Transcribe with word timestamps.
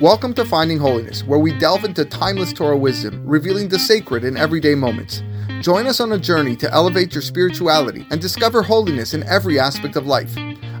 Welcome 0.00 0.32
to 0.34 0.44
Finding 0.44 0.78
Holiness, 0.78 1.24
where 1.24 1.40
we 1.40 1.58
delve 1.58 1.84
into 1.84 2.04
timeless 2.04 2.52
Torah 2.52 2.76
wisdom, 2.76 3.20
revealing 3.26 3.68
the 3.68 3.80
sacred 3.80 4.22
in 4.22 4.36
everyday 4.36 4.76
moments. 4.76 5.24
Join 5.60 5.88
us 5.88 5.98
on 5.98 6.12
a 6.12 6.18
journey 6.18 6.54
to 6.54 6.72
elevate 6.72 7.12
your 7.12 7.20
spirituality 7.20 8.06
and 8.12 8.20
discover 8.20 8.62
holiness 8.62 9.12
in 9.12 9.24
every 9.24 9.58
aspect 9.58 9.96
of 9.96 10.06
life. 10.06 10.32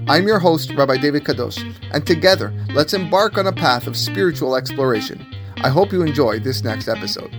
I'm 0.06 0.28
your 0.28 0.38
host, 0.38 0.72
Rabbi 0.72 0.98
David 0.98 1.24
Kadosh, 1.24 1.58
and 1.90 2.06
together, 2.06 2.54
let's 2.72 2.94
embark 2.94 3.38
on 3.38 3.48
a 3.48 3.52
path 3.52 3.88
of 3.88 3.96
spiritual 3.96 4.54
exploration. 4.54 5.26
I 5.64 5.68
hope 5.68 5.90
you 5.90 6.02
enjoy 6.02 6.38
this 6.38 6.62
next 6.62 6.86
episode. 6.86 7.34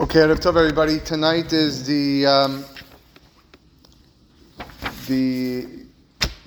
Okay, 0.00 0.18
Erev 0.18 0.38
Tov, 0.38 0.58
everybody. 0.58 0.98
Tonight 1.00 1.54
is 1.54 1.86
the 1.86 2.26
um, 2.26 2.64
the 5.06 5.81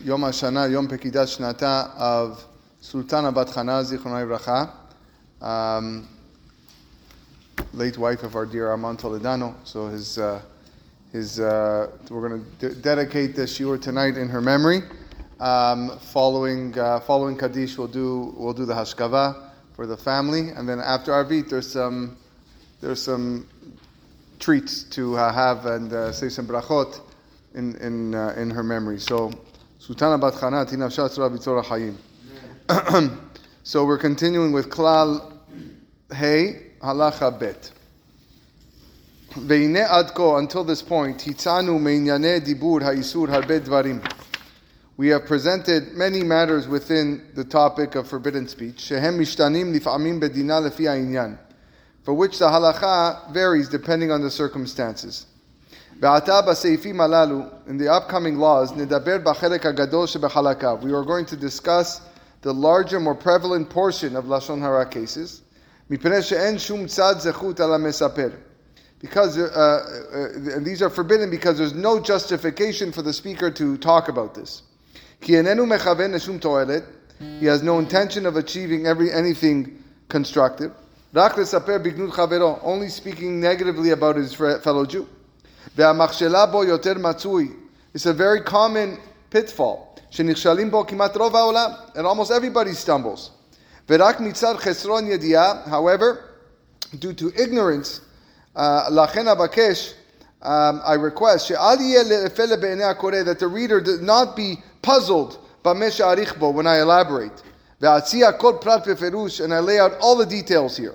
Yom 0.05 0.21
HaShana, 0.21 0.71
Yom 0.71 0.87
Pekidat 0.87 1.25
Shnata 1.25 1.89
of 1.97 2.45
Sultana 2.79 3.31
Bat 3.31 3.47
Chana, 3.47 3.83
Zichronai 3.83 4.27
Bracha, 4.27 4.71
um, 5.43 6.07
late 7.73 7.97
wife 7.97 8.21
of 8.21 8.35
our 8.35 8.45
dear 8.45 8.69
Armand 8.69 8.99
Toledano. 8.99 9.55
So 9.63 9.87
his, 9.87 10.19
uh, 10.19 10.43
his, 11.11 11.39
uh, 11.39 11.89
we're 12.11 12.29
going 12.29 12.45
to 12.59 12.69
de- 12.69 12.75
dedicate 12.75 13.35
the 13.35 13.47
shiur 13.47 13.81
tonight 13.81 14.15
in 14.15 14.29
her 14.29 14.41
memory. 14.41 14.83
Um, 15.39 15.97
following, 15.97 16.77
uh, 16.77 16.99
following 16.99 17.35
Kaddish, 17.35 17.75
we'll 17.75 17.87
do, 17.87 18.35
we'll 18.37 18.53
do 18.53 18.65
the 18.65 18.75
Hashkava 18.75 19.49
for 19.73 19.87
the 19.87 19.97
family. 19.97 20.49
And 20.49 20.69
then 20.69 20.79
after 20.81 21.13
Arvit, 21.13 21.49
there's 21.49 21.71
some, 21.71 22.15
there's 22.79 23.01
some 23.01 23.47
treats 24.37 24.83
to 24.83 25.17
uh, 25.17 25.33
have 25.33 25.65
and 25.65 25.91
uh, 25.91 26.11
say 26.11 26.29
some 26.29 26.45
brachot 26.45 27.01
in, 27.55 27.75
in, 27.77 28.13
uh, 28.13 28.35
in 28.37 28.51
her 28.51 28.61
memory. 28.61 28.99
So, 28.99 29.31
Sultana 29.85 30.17
bat 30.19 30.33
chana 30.33 30.65
tinafsha 30.65 31.07
tzura 31.07 31.29
b'tzora 31.29 31.63
hayim. 31.63 33.19
So 33.63 33.85
we're 33.85 33.99
continuing 33.99 34.51
with 34.51 34.69
klal 34.69 35.31
hey 36.11 36.71
halacha 36.81 37.39
bet. 37.39 37.71
Veine 39.35 39.85
adko 39.87 40.39
until 40.39 40.63
this 40.63 40.81
point, 40.81 41.19
הצענו 41.19 41.79
meinyane 41.79 42.43
dibur 42.43 42.81
האיסור 42.81 43.27
הרבה 43.29 43.59
דברים. 43.59 44.01
We 44.97 45.09
have 45.09 45.27
presented 45.27 45.93
many 45.93 46.23
matters 46.23 46.67
within 46.67 47.21
the 47.35 47.43
topic 47.43 47.93
of 47.93 48.07
forbidden 48.07 48.47
speech, 48.47 48.79
shehem 48.79 49.19
mishtanim 49.19 49.71
לפעמים 49.79 50.19
bedina 50.19 50.67
lefi 50.67 50.87
העניין, 50.87 51.37
for 52.01 52.15
which 52.15 52.39
the 52.39 52.47
halacha 52.47 53.31
varies 53.31 53.69
depending 53.69 54.09
on 54.09 54.23
the 54.23 54.31
circumstances 54.31 55.27
in 56.01 57.77
the 57.77 57.87
upcoming 57.89 58.37
laws, 58.37 58.71
we 58.75 58.83
are 60.93 61.03
going 61.03 61.25
to 61.25 61.37
discuss 61.37 62.01
the 62.41 62.53
larger, 62.53 62.99
more 62.99 63.15
prevalent 63.15 63.69
portion 63.69 64.15
of 64.15 64.25
Lashon 64.25 64.59
Hara 64.59 64.85
cases. 64.85 65.41
Because 68.99 69.37
uh, 69.37 69.43
uh, 69.43 69.57
uh 69.57 70.59
these 70.59 70.81
are 70.81 70.89
forbidden 70.89 71.29
because 71.29 71.57
there's 71.57 71.73
no 71.73 71.99
justification 71.99 72.91
for 72.91 73.01
the 73.01 73.13
speaker 73.13 73.49
to 73.51 73.77
talk 73.77 74.09
about 74.09 74.33
this. 74.33 74.63
He 75.21 75.33
has 77.45 77.61
no 77.63 77.79
intention 77.79 78.25
of 78.25 78.35
achieving 78.35 78.85
every 78.85 79.11
anything 79.11 79.81
constructive. 80.09 80.71
Only 81.13 82.89
speaking 82.89 83.39
negatively 83.39 83.91
about 83.91 84.17
his 84.17 84.33
fellow 84.33 84.85
Jew. 84.85 85.07
והמכשלה 85.76 86.46
בו 86.46 86.64
יותר 86.64 86.94
מצוי. 86.98 87.52
It's 87.96 88.00
a 88.00 88.12
very 88.12 88.50
common 88.50 88.96
pitfall. 89.34 89.90
שנכשלים 90.10 90.70
בו 90.70 90.86
כמעט 90.86 91.16
רוב 91.16 91.36
העולם, 91.36 91.70
and 91.94 91.98
almost 91.98 92.30
everybody 92.30 92.86
stumbles. 92.86 93.30
ורק 93.88 94.20
מצד 94.20 94.54
חסרון 94.56 95.06
ידיעה, 95.06 95.52
however, 95.66 96.16
due 96.94 97.14
to 97.20 97.38
ignorance, 97.38 98.00
לכן 98.90 99.28
אבקש, 99.28 99.94
um, 100.42 100.46
I 100.84 100.96
request, 100.96 101.38
שאל 101.38 101.80
יהיה 101.80 102.02
לפלא 102.02 102.56
בעיני 102.56 102.84
הקורא, 102.84 103.22
that 103.24 103.38
the 103.38 103.46
reader 103.46 103.80
does 103.80 104.00
not 104.00 104.36
be 104.36 104.60
puzzled 104.86 105.34
במה 105.64 105.90
שאריך 105.90 106.36
בו 106.38 106.54
when 106.60 106.66
I 106.66 106.86
elaborate. 106.86 107.42
ואציע 107.80 108.32
כל 108.32 108.54
פרט 108.60 108.88
בפירוש, 108.88 109.40
and 109.40 109.52
I 109.52 109.60
lay 109.60 109.78
out 109.78 110.02
all 110.02 110.16
the 110.16 110.30
details 110.30 110.78
here. 110.78 110.94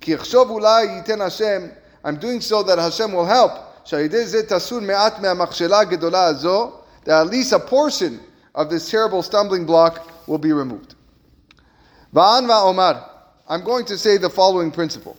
כי 0.00 0.14
אחשוב 0.14 0.50
אולי 0.50 0.84
ייתן 0.84 1.20
השם, 1.20 1.62
I'm 2.04 2.16
doing 2.20 2.40
so 2.40 2.62
that 2.62 2.78
Hashem 2.78 3.12
will 3.12 3.26
help, 3.26 3.52
שעל 3.86 4.00
ידי 4.00 4.26
זה 4.26 4.42
תסור 4.48 4.80
מעט 4.80 5.18
מהמכשלה 5.18 5.80
הגדולה 5.80 6.24
הזו, 6.24 6.72
that 7.04 7.26
at 7.26 7.30
least 7.30 7.52
a 7.52 7.58
portion 7.58 8.20
of 8.54 8.68
this 8.70 8.90
terrible 8.90 9.22
stumbling 9.22 9.66
block 9.66 10.08
will 10.26 10.38
be 10.38 10.52
removed. 10.52 10.94
Va'an 12.14 12.46
va'omar. 12.46 13.08
I'm 13.48 13.64
going 13.64 13.84
to 13.86 13.98
say 13.98 14.18
the 14.18 14.30
following 14.30 14.70
principle. 14.70 15.16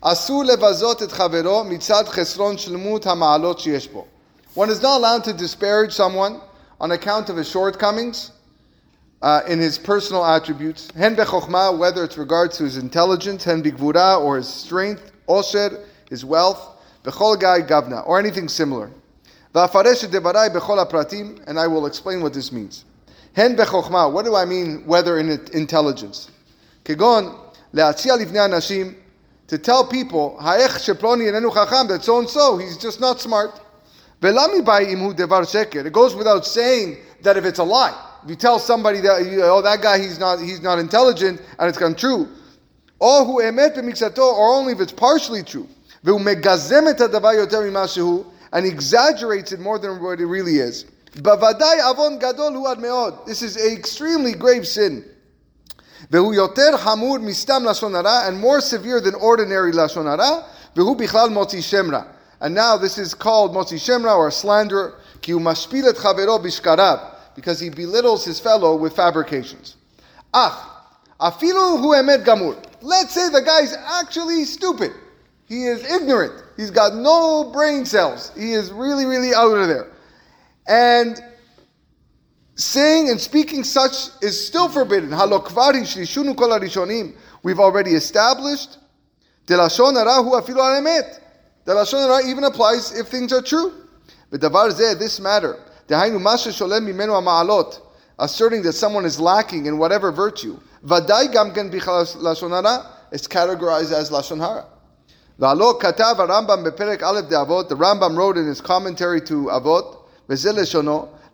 אסור 0.00 0.44
לבזות 0.44 1.02
את 1.02 1.12
חברו 1.12 1.64
מצד 1.64 2.08
חסרון 2.08 2.58
שלמות 2.58 3.06
המעלות 3.06 3.58
שיש 3.58 3.88
בו. 3.88 4.06
One 4.54 4.70
is 4.70 4.80
not 4.82 5.00
allowed 5.00 5.24
to 5.24 5.32
disparage 5.32 5.92
someone 5.92 6.40
on 6.80 6.92
account 6.92 7.28
of 7.28 7.36
his 7.36 7.48
shortcomings 7.48 8.30
uh, 9.22 9.40
in 9.48 9.58
his 9.58 9.78
personal 9.78 10.24
attributes. 10.24 10.90
Hen 10.94 11.16
bechokma, 11.16 11.76
whether 11.76 12.04
it's 12.04 12.18
regards 12.18 12.58
to 12.58 12.64
his 12.64 12.76
intelligence, 12.76 13.42
hen 13.42 13.62
bigvura, 13.62 14.20
or 14.20 14.36
his 14.36 14.48
strength, 14.48 15.10
osher, 15.28 15.80
his 16.08 16.24
wealth, 16.24 16.62
bechol 17.03 17.39
gai 17.39 17.61
gavna, 17.61 18.07
or 18.07 18.19
anything 18.19 18.47
similar. 18.47 18.91
And 19.53 19.63
I 21.59 21.67
will 21.67 21.85
explain 21.85 22.21
what 22.21 22.33
this 22.33 22.51
means. 22.51 22.85
Hen 23.33 23.55
bechokma, 23.55 24.11
what 24.11 24.25
do 24.25 24.35
I 24.35 24.45
mean, 24.45 24.85
whether 24.85 25.17
in 25.17 25.29
intelligence? 25.53 26.29
Kegon, 26.83 27.35
le'atzia 27.73 28.17
livnei 28.17 28.95
to 29.47 29.57
tell 29.57 29.87
people, 29.87 30.37
ha'ech 30.39 30.69
sheploni 30.69 31.31
enenu 31.31 31.51
chacham, 31.51 31.87
that 31.87 32.03
so 32.03 32.19
and 32.19 32.29
so, 32.29 32.57
he's 32.57 32.77
just 32.77 32.99
not 33.01 33.19
smart. 33.19 33.59
Velami 34.21 34.61
imhu 34.61 35.15
devar 35.15 35.41
sheker. 35.41 35.83
It 35.85 35.93
goes 35.93 36.15
without 36.15 36.45
saying 36.45 36.97
that 37.23 37.35
if 37.35 37.45
it's 37.45 37.57
a 37.57 37.63
lie, 37.63 37.95
if 38.23 38.29
you 38.29 38.35
tell 38.35 38.59
somebody 38.59 38.99
that 38.99 39.21
oh 39.43 39.61
that 39.63 39.81
guy 39.81 39.97
he's 39.97 40.19
not 40.19 40.39
he's 40.39 40.61
not 40.61 40.77
intelligent 40.77 41.41
and 41.57 41.69
it's 41.69 41.79
untrue, 41.79 42.27
or 42.99 43.25
who 43.25 43.41
emet 43.41 44.19
or 44.19 44.53
only 44.53 44.73
if 44.73 44.81
it's 44.81 44.91
partially 44.91 45.41
true, 45.41 45.67
v'umegazem 46.03 46.89
et 46.89 46.97
hadavar 46.97 47.35
yoter 47.35 47.69
mimashehu, 47.69 48.25
and 48.51 48.65
exaggerates 48.65 49.51
it 49.51 49.59
more 49.59 49.77
than 49.77 50.01
what 50.01 50.19
it 50.19 50.25
really 50.25 50.57
is. 50.57 50.85
Bavadai 51.17 51.79
avon 51.91 52.19
gadol 52.19 52.51
hu 52.51 52.67
ad 52.67 52.77
meod. 52.77 53.25
This 53.25 53.41
is 53.41 53.55
an 53.55 53.71
extremely 53.75 54.33
grave 54.33 54.67
sin. 54.67 55.05
Vehu 56.11 56.35
yoter 56.35 56.77
hamur 56.77 57.19
mistam 57.19 57.63
lashon 57.63 57.91
hara, 57.91 58.27
and 58.27 58.39
more 58.39 58.61
severe 58.61 59.01
than 59.01 59.15
ordinary 59.15 59.71
lashon 59.71 60.05
hara. 60.05 60.45
Vehu 60.75 60.97
bichlal 60.97 61.29
motzi 61.29 61.59
shemra. 61.59 62.07
And 62.39 62.55
now 62.55 62.77
this 62.77 62.97
is 62.97 63.13
called 63.13 63.51
motzi 63.53 63.77
shemra 63.77 64.15
or 64.17 64.31
slander. 64.31 64.93
Ki 65.21 65.33
hu 65.33 65.39
mashpil 65.39 65.89
et 65.89 65.95
chavero 65.95 66.39
bishkarav, 66.39 67.15
because 67.35 67.59
he 67.59 67.69
belittles 67.69 68.23
his 68.23 68.39
fellow 68.39 68.75
with 68.75 68.95
fabrications. 68.95 69.75
Ach, 70.33 70.53
afilu 71.19 71.79
hu 71.79 71.89
emet 71.93 72.23
gamur. 72.23 72.55
Let's 72.81 73.13
say 73.13 73.29
the 73.29 73.41
guy 73.41 73.61
is 73.61 73.75
actually 73.75 74.45
stupid. 74.45 74.91
He 75.49 75.65
is 75.65 75.83
ignorant. 75.83 76.43
He's 76.55 76.69
got 76.69 76.93
no 76.95 77.51
brain 77.51 77.83
cells. 77.83 78.31
He 78.37 78.53
is 78.53 78.71
really, 78.71 79.05
really 79.05 79.33
out 79.33 79.57
of 79.57 79.67
there. 79.67 79.91
And 80.67 81.19
saying 82.53 83.09
and 83.09 83.19
speaking 83.19 83.63
such 83.63 84.09
is 84.21 84.45
still 84.45 84.69
forbidden. 84.69 85.09
We've 87.41 87.59
already 87.59 87.91
established. 87.95 88.77
The 89.47 89.55
lashon 89.55 89.95
hara 91.65 92.27
even 92.27 92.43
applies 92.43 92.95
if 92.95 93.07
things 93.07 93.33
are 93.33 93.41
true. 93.41 93.73
But 94.29 94.41
This 94.41 95.19
matter, 95.19 95.57
asserting 98.19 98.61
that 98.61 98.73
someone 98.73 99.05
is 99.05 99.19
lacking 99.19 99.65
in 99.65 99.79
whatever 99.79 100.11
virtue, 100.11 100.59
is 100.83 100.91
categorized 103.27 103.91
as 103.91 104.11
lashon 104.11 104.39
hara. 104.39 104.65
The 105.39 105.55
Rambam 107.77 108.17
wrote 108.17 108.37
in 108.37 108.45
his 108.45 108.59
commentary 108.59 109.21
to 109.21 109.45
Avot, 109.45 109.95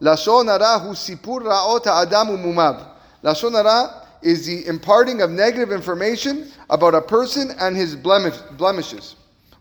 Lashon 0.02 0.48
hara 0.48 0.80
hu 0.80 0.90
sipur 0.90 1.42
ra'ot 1.42 1.86
ha'adam 1.86 2.28
umumav. 2.38 2.86
Lashon 3.24 3.54
hara 3.54 4.06
is 4.22 4.46
the 4.46 4.68
imparting 4.68 5.22
of 5.24 5.32
negative 5.32 5.72
information 5.72 6.52
about 6.70 6.94
a 6.94 7.02
person 7.02 7.50
and 7.60 7.76
his 7.76 7.96
blemish, 7.96 8.38
blemishes. 8.58 9.16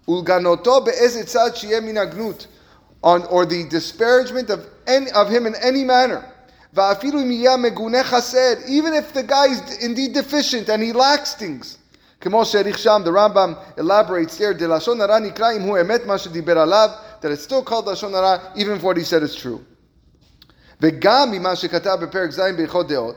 Ulganoto 0.07 0.85
be'ezet 0.85 1.25
tzad 1.25 1.55
minagnut. 1.83 2.47
On, 3.03 3.23
or 3.27 3.47
the 3.47 3.65
disparagement 3.69 4.51
of, 4.51 4.67
any, 4.87 5.11
of 5.13 5.31
him 5.31 5.47
in 5.47 5.55
any 5.57 5.85
manner. 5.85 6.25
Even 6.73 7.31
if 8.95 9.13
the 9.13 9.23
guy 9.27 9.47
is 9.47 9.85
indeed 9.85 10.13
deficient 10.15 10.69
and 10.69 10.83
he 10.83 10.93
lacks 10.93 11.35
things. 11.35 11.79
the 12.24 12.30
Rambam 12.30 13.58
elaborates 13.78 14.38
there, 14.38 14.54
that 14.54 17.32
it's 17.32 17.44
still 17.44 17.64
called 17.64 17.86
Lashon 17.86 18.12
Hara, 18.12 18.52
even 18.56 18.76
if 18.76 18.84
what 18.84 18.98
he 18.98 19.04
said 19.04 19.24
is 19.24 19.36
true. 19.36 19.64
וגם 20.82 21.32
ממה 21.32 21.56
שכתב 21.56 21.98
בפרק 22.02 22.32
ז' 22.32 22.40
בהלכות 22.58 22.88
דעות, 22.88 23.16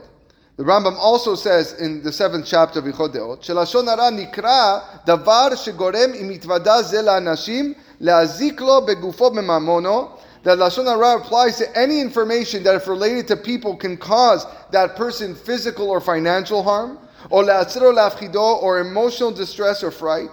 The 0.55 0.63
Rambam 0.63 0.95
also 0.97 1.33
says 1.33 1.73
in 1.73 2.03
the 2.03 2.11
seventh 2.11 2.45
chapter 2.45 2.79
of 2.79 2.85
Yichod 2.85 3.15
Deot, 3.15 3.43
שלשון 3.43 3.89
הרע 3.89 4.09
נקרא 4.09 4.79
דבר 5.05 5.55
שגורם 5.55 6.13
אם 6.21 6.31
יתוודע 6.31 6.81
זה 6.81 7.01
לאנשים 7.01 7.73
להזיק 7.99 8.61
לו 8.61 8.85
בגופו 8.85 9.29
בממונו 9.29 10.07
that 10.43 10.57
Lashon 10.57 10.85
Hara 10.85 11.17
applies 11.17 11.57
to 11.57 11.77
any 11.77 12.01
information 12.01 12.63
that, 12.63 12.75
if 12.75 12.87
related 12.87 13.27
to 13.29 13.37
people, 13.37 13.77
can 13.77 13.95
cause 13.95 14.45
that 14.71 14.97
person 14.97 15.33
physical 15.33 15.89
or 15.89 16.01
financial 16.01 16.61
harm, 16.61 16.99
or 17.30 18.80
emotional 18.80 19.30
distress 19.30 19.82
or 19.82 19.90
fright. 19.90 20.30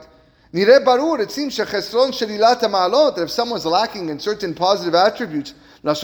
It 0.54 1.32
seems 1.32 1.58
that 1.58 3.16
if 3.18 3.30
someone's 3.30 3.66
lacking 3.66 4.10
in 4.10 4.20
certain 4.20 4.54
positive 4.54 4.96
attributes. 4.96 5.54
This 5.84 6.04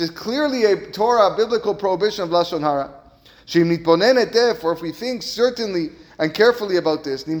is 0.00 0.10
clearly 0.10 0.64
a 0.64 0.90
Torah 0.90 1.34
biblical 1.36 1.74
prohibition 1.74 2.24
of 2.24 2.30
Lashon 2.30 2.60
Hara. 2.60 2.90
Therefore, 4.32 4.72
if 4.72 4.82
we 4.82 4.92
think 4.92 5.22
certainly 5.22 5.90
and 6.18 6.34
carefully 6.34 6.76
about 6.76 7.04
this, 7.04 7.26
we 7.26 7.34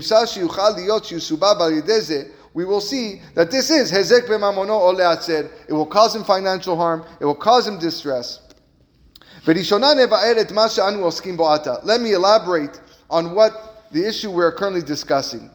will 2.64 2.80
see 2.80 3.20
that 3.34 3.50
this 3.50 3.70
is 3.70 3.92
hezek 3.92 4.26
b'mamono. 4.26 5.50
It 5.68 5.72
will 5.72 5.86
cause 5.86 6.14
him 6.14 6.24
financial 6.24 6.76
harm. 6.76 7.04
It 7.20 7.24
will 7.26 7.34
cause 7.34 7.66
him 7.68 7.78
distress. 7.78 8.40
Let 9.46 9.56
me 12.00 12.12
elaborate 12.12 12.80
on 13.08 13.34
what 13.34 13.84
the 13.92 14.04
issue 14.04 14.30
we 14.32 14.42
are 14.42 14.50
currently 14.50 14.82
discussing. 14.82 15.50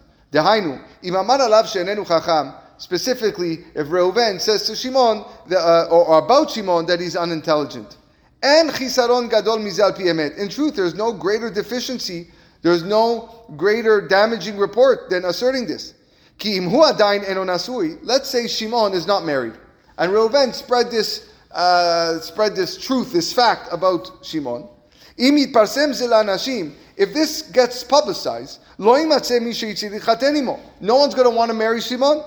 Specifically, 2.78 3.60
if 3.76 3.88
Reuven 3.88 4.40
says 4.40 4.66
to 4.68 4.76
Shimon, 4.78 5.26
uh, 5.52 5.88
or, 5.92 6.20
about 6.20 6.52
Shimon, 6.52 6.86
that 6.86 7.02
he's 7.02 7.18
unintelligent. 7.18 7.98
And 8.42 8.70
chisaron 8.72 9.30
gadol 9.30 9.58
mizal 9.58 9.92
piemet. 9.96 10.38
In 10.38 10.48
truth, 10.48 10.76
there's 10.76 10.96
no 10.96 11.12
greater 11.12 11.52
deficiency, 11.52 12.30
there's 12.62 12.84
no 12.84 13.46
greater 13.58 14.08
damaging 14.08 14.58
report 14.58 15.10
than 15.10 15.26
asserting 15.26 15.68
this. 15.68 15.94
Let's 18.04 18.30
say 18.30 18.48
Shimon 18.48 18.94
is 18.94 19.06
not 19.06 19.26
married, 19.26 19.54
and 19.98 20.12
Reuven 20.12 20.54
spread 20.54 20.90
this 20.90 21.31
uh, 21.54 22.20
spread 22.20 22.56
this 22.56 22.78
truth, 22.78 23.14
this 23.14 23.34
fact 23.34 23.70
about 23.72 24.12
Shimon. 24.24 24.68
If 25.18 27.14
this 27.14 27.42
gets 27.44 27.84
publicized, 27.84 28.60
no 28.78 28.92
one's 28.92 29.30
going 31.16 31.30
to 31.30 31.36
want 31.36 31.50
to 31.50 31.54
marry 31.54 31.82
Shimon. 31.82 32.24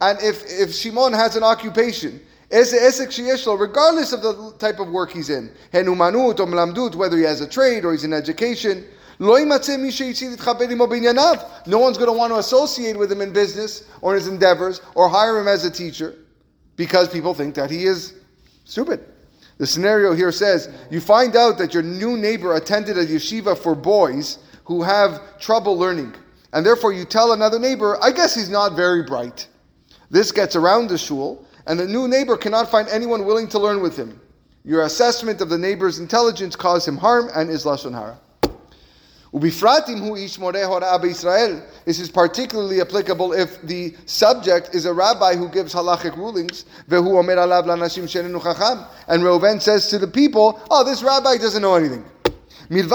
And 0.00 0.18
if, 0.22 0.44
if 0.46 0.72
Shimon 0.74 1.12
has 1.12 1.36
an 1.36 1.42
occupation, 1.42 2.20
regardless 2.50 4.12
of 4.12 4.22
the 4.22 4.54
type 4.58 4.80
of 4.80 4.88
work 4.88 5.10
he's 5.10 5.28
in, 5.30 5.50
whether 5.72 7.16
he 7.16 7.22
has 7.22 7.40
a 7.40 7.48
trade 7.48 7.84
or 7.84 7.92
he's 7.92 8.04
in 8.04 8.12
education, 8.12 8.84
no 9.20 9.30
one's 9.30 9.48
going 11.98 12.06
to 12.06 12.12
want 12.12 12.32
to 12.32 12.38
associate 12.38 12.96
with 12.96 13.10
him 13.10 13.20
in 13.20 13.32
business 13.32 13.88
or 14.00 14.14
his 14.14 14.28
endeavors 14.28 14.80
or 14.94 15.08
hire 15.08 15.40
him 15.40 15.48
as 15.48 15.64
a 15.64 15.70
teacher 15.70 16.14
because 16.78 17.08
people 17.08 17.34
think 17.34 17.54
that 17.56 17.70
he 17.70 17.84
is 17.84 18.14
stupid. 18.64 19.04
The 19.58 19.66
scenario 19.66 20.14
here 20.14 20.32
says 20.32 20.70
you 20.90 21.00
find 21.00 21.36
out 21.36 21.58
that 21.58 21.74
your 21.74 21.82
new 21.82 22.16
neighbor 22.16 22.54
attended 22.54 22.96
a 22.96 23.04
yeshiva 23.04 23.58
for 23.58 23.74
boys 23.74 24.38
who 24.64 24.82
have 24.82 25.38
trouble 25.40 25.76
learning. 25.76 26.14
And 26.52 26.64
therefore 26.64 26.92
you 26.92 27.04
tell 27.04 27.32
another 27.32 27.58
neighbor, 27.58 27.98
I 28.00 28.12
guess 28.12 28.34
he's 28.34 28.48
not 28.48 28.74
very 28.74 29.02
bright. 29.02 29.48
This 30.10 30.32
gets 30.32 30.56
around 30.56 30.88
the 30.88 30.96
shul, 30.96 31.44
and 31.66 31.78
the 31.78 31.86
new 31.86 32.08
neighbor 32.08 32.36
cannot 32.36 32.70
find 32.70 32.88
anyone 32.88 33.26
willing 33.26 33.48
to 33.48 33.58
learn 33.58 33.82
with 33.82 33.96
him. 33.96 34.18
Your 34.64 34.84
assessment 34.84 35.40
of 35.40 35.48
the 35.48 35.58
neighbor's 35.58 35.98
intelligence 35.98 36.54
caused 36.54 36.86
him 36.86 36.96
harm 36.96 37.28
and 37.34 37.50
is 37.50 37.64
lashon 37.64 37.92
hara. 37.92 38.18
This 39.30 39.62
is 42.00 42.08
particularly 42.08 42.80
applicable 42.80 43.34
if 43.34 43.60
the 43.62 43.94
subject 44.06 44.74
is 44.74 44.86
a 44.86 44.92
rabbi 44.92 45.36
who 45.36 45.48
gives 45.48 45.74
halachic 45.74 46.16
rulings. 46.16 46.64
And 46.88 47.04
Reuven 49.22 49.60
says 49.60 49.88
to 49.88 49.98
the 49.98 50.06
people, 50.06 50.58
"Oh, 50.70 50.82
this 50.82 51.02
rabbi 51.02 51.36
doesn't 51.36 51.60
know 51.60 51.74
anything." 51.74 52.06
Even 52.70 52.88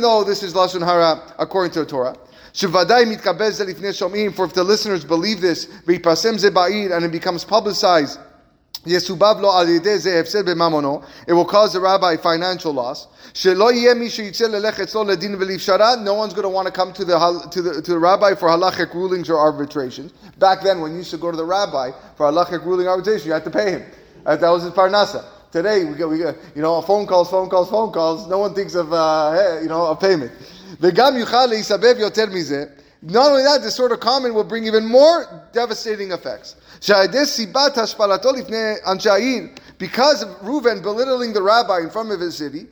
though 0.00 0.24
this 0.24 0.42
is 0.42 0.54
lashon 0.54 0.84
hara 0.84 1.22
according 1.38 1.70
to 1.72 1.80
the 1.80 1.86
Torah. 1.86 2.16
For 2.52 2.84
if 4.44 4.54
the 4.54 4.64
listeners 4.64 5.04
believe 5.04 5.40
this, 5.40 5.68
and 5.86 7.04
it 7.04 7.12
becomes 7.12 7.44
publicized 7.44 8.18
it 11.26 11.34
will 11.34 11.44
cause 11.44 11.74
the 11.74 11.80
rabbi 11.80 12.16
financial 12.16 12.72
loss. 12.72 13.08
No 13.34 13.52
one's 16.14 16.34
going 16.34 16.42
to 16.42 16.48
want 16.48 16.66
to 16.66 16.72
come 16.72 16.92
to 16.94 17.04
the, 17.04 17.48
to 17.50 17.62
the, 17.62 17.82
to 17.82 17.90
the 17.90 17.98
rabbi 17.98 18.34
for 18.34 18.48
halachic 18.48 18.94
rulings 18.94 19.28
or 19.28 19.38
arbitrations. 19.38 20.12
Back 20.38 20.62
then, 20.62 20.80
when 20.80 20.92
you 20.92 20.98
used 20.98 21.10
to 21.10 21.18
go 21.18 21.30
to 21.30 21.36
the 21.36 21.44
rabbi 21.44 21.90
for 22.16 22.26
halachic 22.26 22.64
ruling 22.64 22.88
arbitration, 22.88 23.26
you 23.26 23.34
had 23.34 23.44
to 23.44 23.50
pay 23.50 23.72
him. 23.72 23.82
Uh, 24.24 24.36
that 24.36 24.48
was 24.48 24.62
his 24.62 24.72
parnasa. 24.72 25.24
Today, 25.52 25.84
we 25.84 25.96
get, 25.96 26.08
we 26.08 26.18
get, 26.18 26.36
you 26.54 26.62
know, 26.62 26.80
phone 26.80 27.06
calls, 27.06 27.28
phone 27.28 27.50
calls, 27.50 27.68
phone 27.68 27.92
calls. 27.92 28.28
No 28.28 28.38
one 28.38 28.54
thinks 28.54 28.74
of, 28.74 28.92
uh, 28.92 29.58
you 29.60 29.68
know, 29.68 29.86
a 29.86 29.96
payment. 29.96 30.32
Not 33.02 33.30
only 33.30 33.42
that, 33.44 33.62
this 33.62 33.74
sort 33.74 33.92
of 33.92 34.00
comment 34.00 34.34
will 34.34 34.44
bring 34.44 34.66
even 34.66 34.84
more 34.84 35.48
devastating 35.52 36.12
effects. 36.12 36.56
Because 39.78 40.22
of 40.22 40.28
Reuven 40.42 40.82
belittling 40.82 41.32
the 41.32 41.40
rabbi 41.42 41.78
in 41.80 41.88
front 41.88 42.12
of 42.12 42.20
his 42.20 42.36
city, 42.36 42.66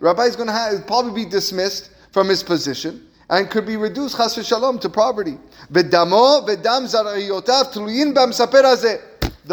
rabbi 0.00 0.22
is 0.24 0.36
going 0.36 0.48
to 0.48 0.52
have, 0.52 0.86
probably 0.88 1.24
be 1.24 1.30
dismissed 1.30 1.90
from 2.10 2.28
his 2.28 2.42
position 2.42 3.06
and 3.28 3.48
could 3.48 3.64
be 3.64 3.76
reduced 3.76 4.16
chas 4.16 4.36
v'shalom 4.36 4.80
to 4.80 4.88
poverty. 4.88 5.38
The 5.70 5.84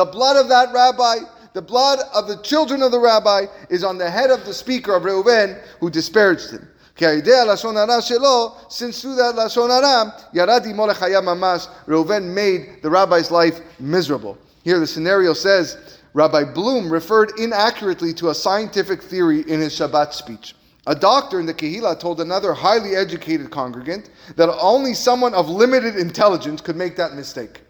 blood 0.05 0.35
of 0.37 0.49
that 0.49 0.73
rabbi, 0.73 1.15
the 1.53 1.61
blood 1.61 1.99
of 2.13 2.27
the 2.27 2.37
children 2.41 2.81
of 2.81 2.91
the 2.91 2.99
rabbi, 2.99 3.45
is 3.69 3.83
on 3.83 3.99
the 3.99 4.09
head 4.09 4.31
of 4.31 4.45
the 4.45 4.53
speaker 4.53 4.95
of 4.95 5.03
Reuven 5.03 5.61
who 5.79 5.91
disparaged 5.91 6.49
him. 6.49 6.67
Since 6.97 9.01
through 9.01 9.15
that 9.15 9.35
Lashon 9.35 9.69
Hara, 9.69 10.13
Yaradi 10.33 10.73
Molechaya 10.73 11.21
Mamash, 11.21 11.67
Reuven 11.85 12.33
made 12.33 12.81
the 12.81 12.89
rabbi's 12.89 13.29
life 13.29 13.59
miserable. 13.79 14.37
Here 14.63 14.79
the 14.79 14.87
scenario 14.87 15.33
says, 15.33 15.99
Rabbi 16.13 16.43
Bloom 16.43 16.91
referred 16.91 17.33
inaccurately 17.37 18.13
to 18.15 18.29
a 18.29 18.35
scientific 18.35 19.03
theory 19.03 19.41
in 19.41 19.59
his 19.59 19.73
Shabbat 19.73 20.13
speech. 20.13 20.55
A 20.87 20.95
doctor 20.95 21.39
in 21.39 21.45
the 21.45 21.53
Kehillah 21.53 21.99
told 21.99 22.19
another 22.19 22.53
highly 22.53 22.95
educated 22.95 23.51
congregant 23.51 24.09
that 24.35 24.49
only 24.59 24.93
someone 24.93 25.35
of 25.35 25.49
limited 25.49 25.97
intelligence 25.97 26.61
could 26.61 26.75
make 26.75 26.95
that 26.95 27.13
mistake. 27.13 27.61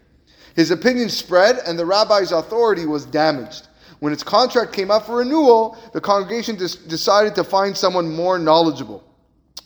His 0.54 0.70
opinion 0.70 1.10
spread, 1.10 1.58
and 1.66 1.78
the 1.78 1.84
rabbi's 1.84 2.32
authority 2.32 2.86
was 2.86 3.04
damaged. 3.04 3.68
When 3.98 4.12
its 4.12 4.22
contract 4.22 4.72
came 4.72 4.90
up 4.90 5.06
for 5.06 5.16
renewal, 5.16 5.76
the 5.92 6.00
congregation 6.00 6.56
decided 6.56 7.34
to 7.34 7.44
find 7.44 7.76
someone 7.76 8.14
more 8.14 8.38
knowledgeable. 8.38 9.04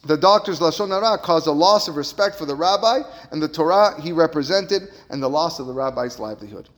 The 0.04 0.16
doctor's 0.16 0.58
Lashon 0.58 0.88
Hara 0.88 1.16
caused 1.16 1.46
a 1.46 1.52
loss 1.52 1.86
of 1.86 1.96
respect 1.96 2.34
for 2.36 2.44
the 2.44 2.56
rabbi 2.56 3.02
and 3.30 3.40
the 3.40 3.46
Torah 3.46 4.00
he 4.00 4.10
represented 4.10 4.88
and 5.10 5.22
the 5.22 5.28
loss 5.28 5.60
of 5.60 5.68
the 5.68 5.72
rabbi's 5.72 6.18
livelihood. 6.18 6.68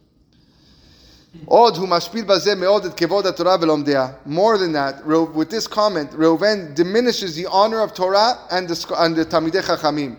More 1.47 1.73
than 4.59 4.73
that, 4.73 5.07
with 5.07 5.51
this 5.51 5.67
comment, 5.67 6.13
Reuven 6.13 6.75
diminishes 6.75 7.35
the 7.35 7.47
honor 7.47 7.81
of 7.81 7.93
Torah 7.93 8.39
and 8.51 8.69
the, 8.69 8.95
and 8.99 9.17
the 9.17 9.25
Talmidei 9.25 9.63
Chachamim. 9.63 10.17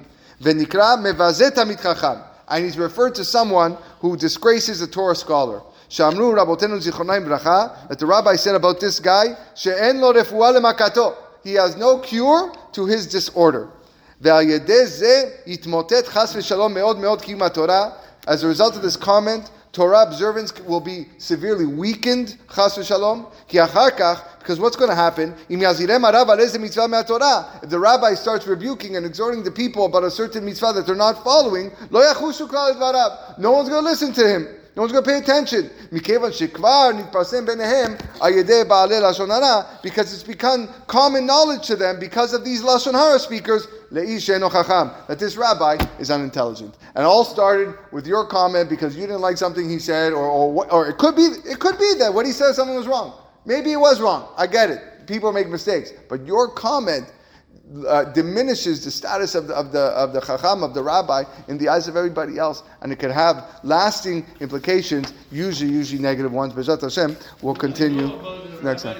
And 2.47 2.65
he's 2.65 2.77
referred 2.77 3.15
to 3.15 3.23
someone 3.23 3.77
who 3.99 4.17
disgraces 4.17 4.81
a 4.81 4.87
Torah 4.87 5.15
scholar. 5.15 5.61
That 5.97 7.95
the 7.97 8.05
rabbi 8.05 8.35
said 8.35 8.55
about 8.55 8.79
this 8.81 8.99
guy, 8.99 9.37
he 11.43 11.53
has 11.53 11.77
no 11.77 11.99
cure 11.99 12.51
to 12.75 12.85
his 12.85 13.07
disorder. 13.07 13.69
As 18.27 18.43
a 18.43 18.47
result 18.47 18.75
of 18.75 18.81
this 18.81 18.95
comment, 18.95 19.51
Torah 19.71 20.03
observance 20.03 20.57
will 20.61 20.79
be 20.79 21.07
severely 21.17 21.65
weakened, 21.65 22.37
chas 22.53 22.77
v'shalom, 22.77 23.29
because 24.39 24.57
what's 24.59 24.77
going 24.77 24.89
to 24.89 24.95
happen? 24.95 25.35
If 25.49 25.59
the 27.69 27.79
rabbi 27.79 28.13
starts 28.13 28.47
rebuking 28.47 28.95
and 28.95 29.05
exhorting 29.05 29.43
the 29.43 29.51
people 29.51 29.85
about 29.85 30.05
a 30.05 30.11
certain 30.11 30.45
mitzvah 30.45 30.71
that 30.73 30.85
they're 30.85 30.95
not 30.95 31.23
following, 31.25 31.71
no 31.91 31.99
one's 33.51 33.69
going 33.69 33.83
to 33.83 33.89
listen 33.89 34.13
to 34.13 34.27
him. 34.27 34.47
No 34.75 34.81
one's 34.81 34.91
going 34.91 35.05
to 35.05 35.09
pay 35.09 35.17
attention. 35.19 35.69
Because 39.81 40.13
it's 40.13 40.23
become 40.23 40.67
common 40.87 41.25
knowledge 41.25 41.65
to 41.67 41.77
them 41.77 41.97
because 41.97 42.33
of 42.33 42.43
these 42.43 42.61
Lashon 42.61 42.91
Hara 42.91 43.17
speakers. 43.17 43.67
that 43.89 45.17
this 45.17 45.37
rabbi 45.37 45.77
is 45.97 46.11
unintelligent. 46.11 46.75
And 46.95 47.05
all 47.05 47.23
started 47.23 47.73
with 47.93 48.05
your 48.05 48.25
comment 48.25 48.69
because 48.69 48.97
you 48.97 49.03
didn't 49.03 49.21
like 49.21 49.37
something 49.37 49.69
he 49.69 49.79
said, 49.79 50.11
or, 50.11 50.27
or, 50.27 50.69
or 50.69 50.87
it 50.87 50.97
could 50.97 51.15
be, 51.15 51.21
it 51.21 51.59
could 51.59 51.79
be 51.79 51.93
that 51.99 52.13
what 52.13 52.25
he 52.25 52.33
said 52.33 52.53
something 52.53 52.75
was 52.75 52.87
wrong. 52.87 53.13
Maybe 53.45 53.71
it 53.71 53.79
was 53.79 54.01
wrong. 54.01 54.27
I 54.35 54.47
get 54.47 54.69
it. 54.69 55.07
People 55.07 55.31
make 55.31 55.47
mistakes. 55.47 55.93
But 56.09 56.25
your 56.25 56.49
comment 56.49 57.13
uh, 57.87 58.05
diminishes 58.05 58.83
the 58.83 58.91
status 58.91 59.35
of 59.35 59.47
the, 59.47 59.55
of 59.55 59.71
the 59.71 59.79
of 59.79 60.13
the 60.13 60.21
chacham 60.21 60.63
of 60.63 60.73
the 60.73 60.81
rabbi 60.81 61.23
in 61.47 61.57
the 61.57 61.67
eyes 61.69 61.87
of 61.87 61.95
everybody 61.95 62.37
else, 62.37 62.63
and 62.81 62.91
it 62.91 62.97
could 62.97 63.11
have 63.11 63.59
lasting 63.63 64.25
implications. 64.39 65.13
Usually, 65.31 65.71
usually 65.71 66.01
negative 66.01 66.31
ones. 66.31 66.53
Bezat 66.53 66.81
Hashem 66.81 67.17
will 67.41 67.55
continue 67.55 68.07
next 68.61 68.83
time. 68.83 68.97